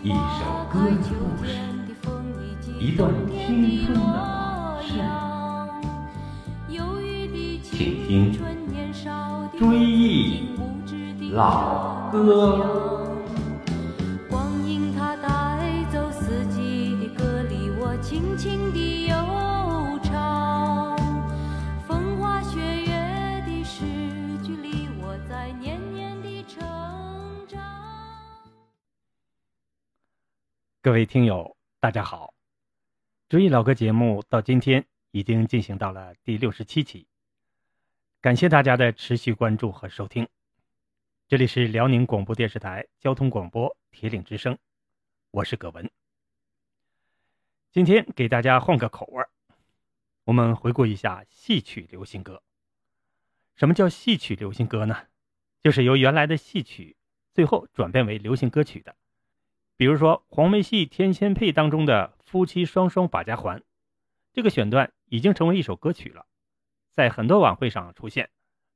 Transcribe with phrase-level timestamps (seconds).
[0.00, 0.16] 一首
[0.72, 1.50] 歌的故事，
[2.78, 4.92] 一段青春的往事，
[7.62, 8.32] 请听
[9.58, 10.50] 《追忆
[11.32, 12.16] 老歌》。
[14.30, 15.28] 光阴它带
[15.92, 19.10] 走四季的歌里，我轻轻地
[30.88, 32.32] 各位听友，大家好！
[33.28, 37.06] 追忆老歌节目到今天已经进行到了第六十七期，
[38.22, 40.26] 感谢大家的持续关注和收听。
[41.28, 44.56] 这里是辽宁广播电视台交通广播铁岭之声，
[45.30, 45.90] 我是葛文。
[47.70, 49.22] 今天给大家换个口味，
[50.24, 52.42] 我们回顾一下戏曲流行歌。
[53.56, 54.96] 什么叫戏曲流行歌呢？
[55.62, 56.96] 就是由原来的戏曲
[57.34, 58.96] 最后转变为流行歌曲的。
[59.78, 63.62] 比如说黄梅戏《天仙配》当中的“夫妻双双把家还”，
[64.34, 66.26] 这个选段已经成为一首歌曲了，
[66.94, 68.28] 在很多晚会上出现，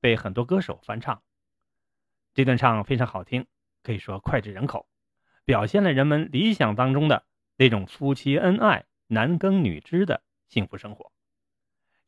[0.00, 1.22] 被很多歌手翻唱。
[2.34, 3.46] 这段唱非常好听，
[3.84, 4.88] 可以说脍炙人口，
[5.44, 7.24] 表现了人们理想当中的
[7.56, 11.12] 那种夫妻恩爱、男耕女织的幸福生活。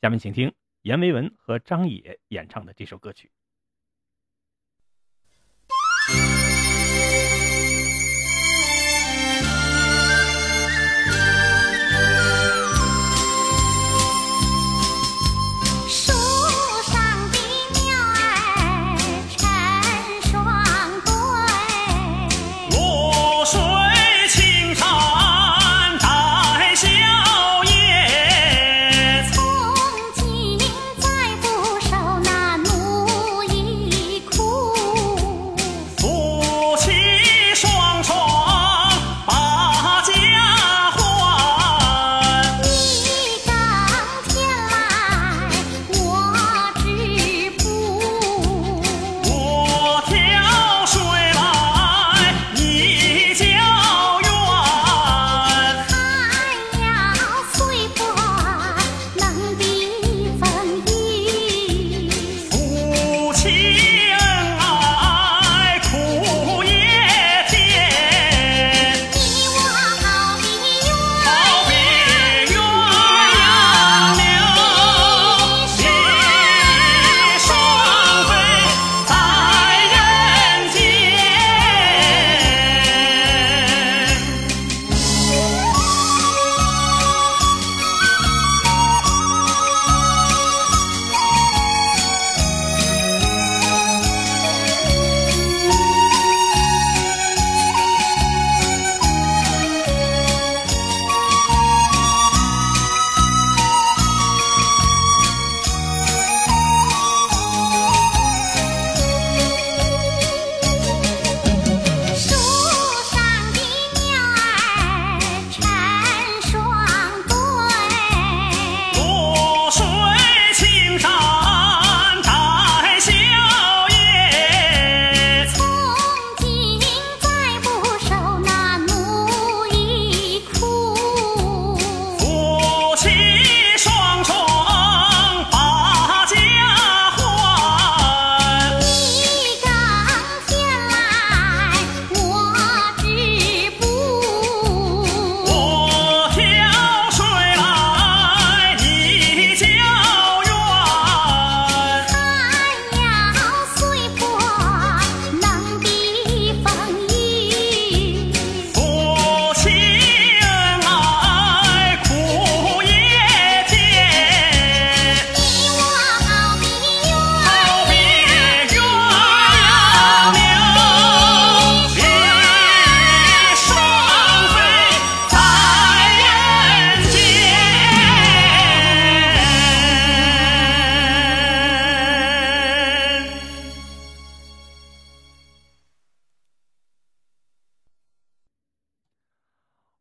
[0.00, 0.52] 下面请听
[0.82, 3.30] 阎维文和张也演唱的这首歌曲。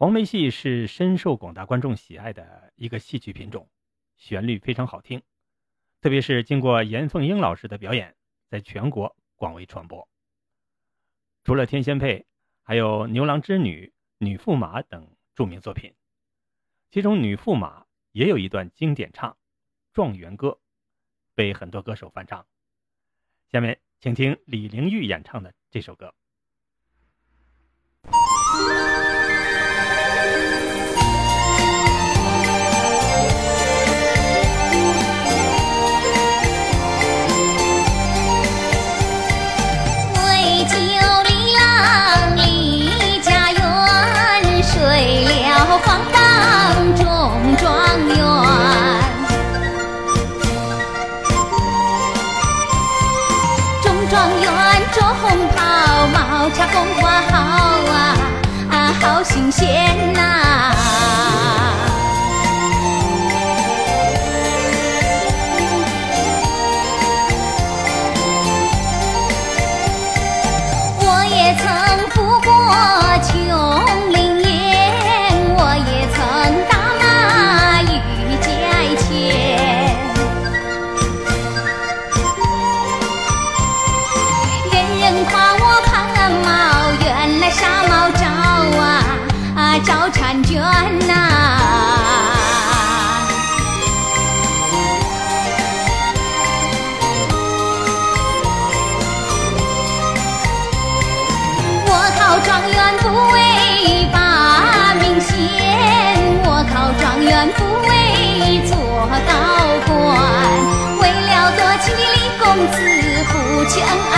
[0.00, 3.68] 黄梅戏是深受广大观众喜爱的一个戏曲品种，
[4.16, 5.20] 旋律非常好听，
[6.00, 8.16] 特别是经过严凤英老师的表演，
[8.48, 10.08] 在全国广为传播。
[11.44, 12.20] 除了《天仙配》，
[12.62, 13.84] 还有《牛郎织女》
[14.16, 15.92] 《女驸马》等著名作品。
[16.90, 17.82] 其中《女驸马》
[18.12, 19.30] 也有一段经典唱
[19.92, 20.48] 《状元歌》，
[21.34, 22.46] 被很多歌手翻唱。
[23.52, 26.14] 下面请听李玲玉演唱的这首歌。
[55.30, 57.36] 《红袍毛茶，好花好
[57.92, 60.69] 啊，好新鲜呐。
[85.24, 85.90] 夸我盘
[86.44, 86.48] 毛，
[87.04, 88.24] 原来纱帽照
[88.78, 88.82] 啊
[89.56, 90.56] 啊照婵娟
[91.06, 91.12] 呐、
[101.86, 101.88] 我
[102.18, 103.36] 考状元不为
[104.12, 104.14] 把
[105.00, 105.28] 名显，
[106.44, 107.58] 我考状元不
[107.88, 107.90] 为
[108.68, 108.72] 做
[109.26, 109.32] 高
[109.86, 109.90] 官，
[111.00, 112.76] 为了多情的李公子，
[113.28, 113.32] 夫
[113.68, 114.14] 妻恩爱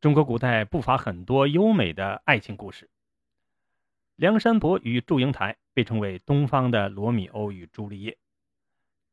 [0.00, 2.88] 中国古代不乏很多优美的爱情故事。
[4.16, 8.16] 梁山伯与祝英台被称为东方的罗密欧与朱丽叶。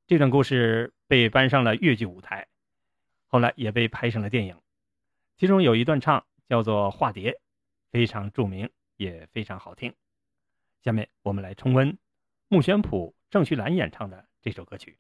[0.06, 2.48] 这段故事被搬上了越剧舞台，
[3.28, 4.58] 后来也被拍成了电影。
[5.36, 7.32] 其中有一段唱叫做《化蝶》，
[7.92, 9.94] 非常著名，也非常好听。
[10.82, 11.98] 下面我们来重温
[12.48, 14.98] 穆玄普、郑绪岚演唱的这首歌曲。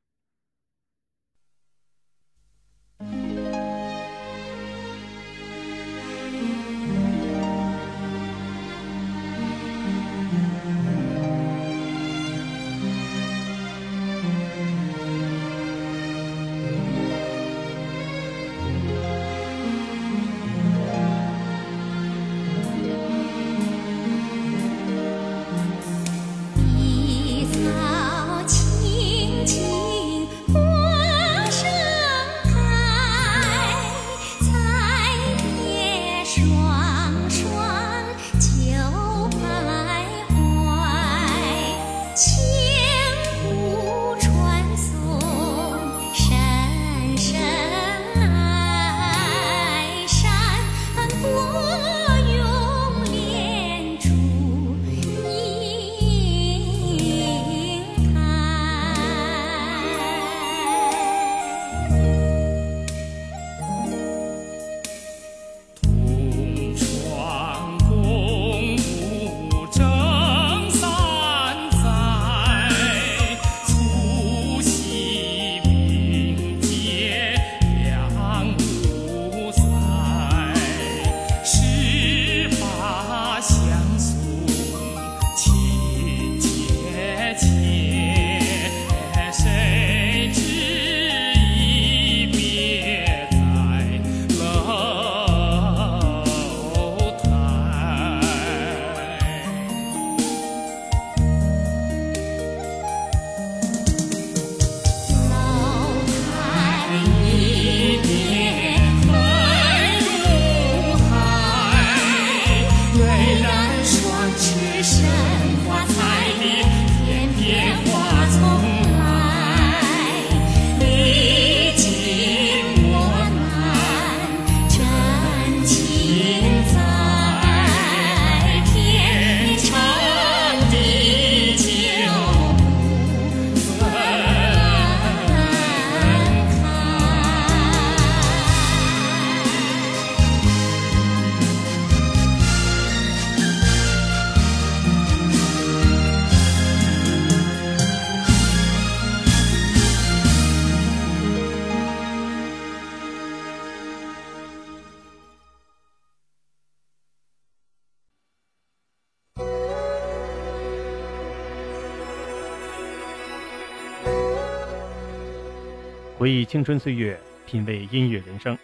[166.18, 168.58] 回忆青春岁月，品味音乐人生。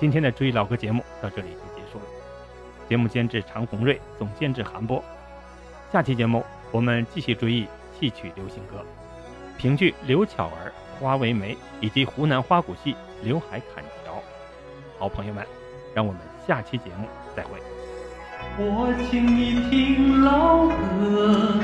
[0.00, 2.04] 今天的追忆老歌节目到这里就结束了。
[2.88, 5.00] 节目监制常红瑞，总监制韩波。
[5.92, 7.68] 下期节目我们继续追忆
[8.00, 8.84] 戏曲流行歌，
[9.56, 14.10] 评剧《刘巧儿》《花为媒》以及湖南花鼓戏《刘海砍樵》。
[14.98, 15.46] 好朋友们，
[15.94, 17.60] 让我们下期节目再会。
[18.58, 21.54] 我请你听老歌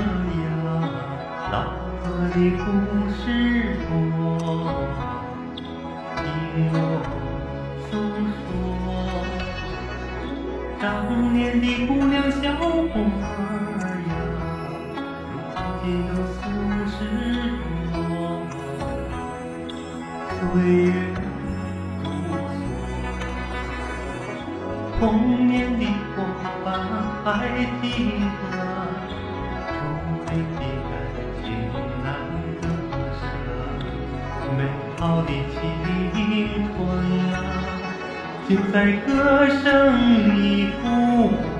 [0.44, 0.88] 呀，
[1.50, 1.64] 老
[2.04, 3.43] 歌的故事
[6.56, 6.62] 我
[7.90, 7.90] 诉
[8.38, 8.46] 说
[10.80, 10.84] 当
[11.34, 12.62] 年的姑娘小伙
[12.94, 14.14] 儿呀，
[15.56, 16.94] 如今都四五十
[17.92, 17.98] 多，
[20.30, 20.86] 岁月
[22.04, 22.06] 如
[22.46, 22.56] 梭，
[25.00, 25.02] 童
[25.48, 25.82] 年的
[26.14, 26.16] 伙
[26.64, 26.64] 伴
[27.24, 27.28] 还
[27.82, 27.84] 记
[28.52, 28.54] 得，
[38.46, 41.54] 就在歌声里复活。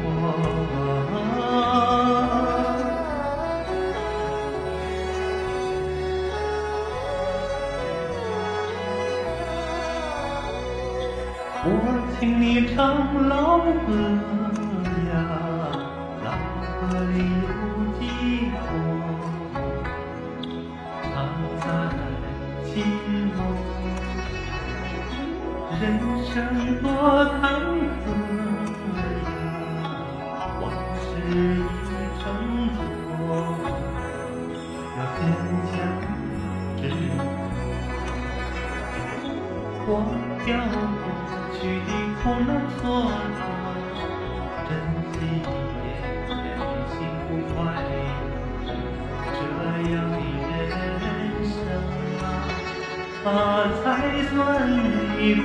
[11.66, 11.68] 我
[12.20, 14.63] 请你唱老歌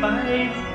[0.10, 0.68] life.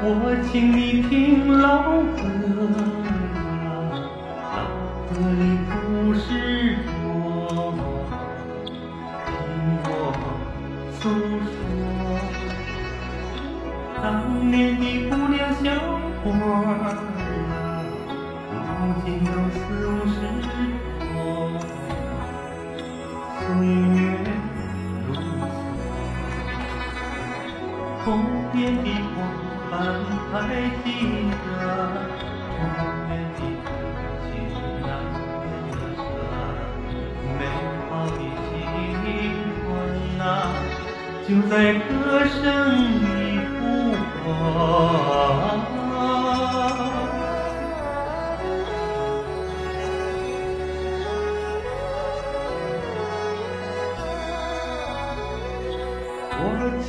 [0.00, 3.07] 我请你听老歌。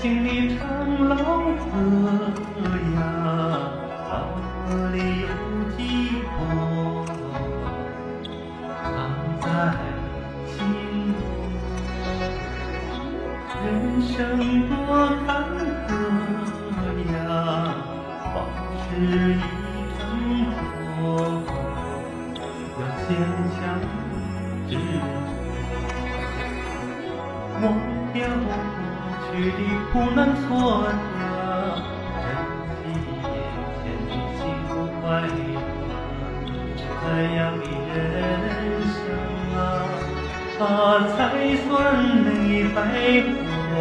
[0.01, 0.65] 请你唱
[1.09, 1.75] 老歌
[2.95, 2.97] 呀，
[4.09, 4.11] 老
[4.65, 5.27] 歌里有
[5.75, 5.79] 几
[6.37, 6.39] 多，
[8.63, 8.81] 藏
[9.41, 9.45] 在
[10.47, 10.55] 心
[11.19, 11.19] 中。
[13.65, 13.67] 人
[14.01, 14.09] 生
[14.69, 14.71] 多
[15.27, 15.27] 坎
[15.85, 15.91] 坷
[17.11, 17.19] 呀，
[18.33, 18.37] 往
[18.79, 18.87] 事
[19.35, 19.37] 已
[19.97, 19.99] 成
[20.95, 21.03] 错，
[22.79, 23.09] 要坚
[23.59, 23.59] 强
[29.99, 30.47] 不能错
[30.87, 30.93] 的，
[32.81, 33.35] 珍惜眼
[33.75, 35.27] 前的幸福快乐，
[37.03, 37.03] 怎
[37.35, 37.61] 样的
[37.99, 38.07] 人
[38.79, 38.95] 生
[39.57, 39.59] 啊，
[40.57, 40.61] 他
[41.17, 41.19] 才
[41.67, 41.67] 算
[42.23, 42.27] 能
[42.73, 42.77] 白
[43.75, 43.77] 活？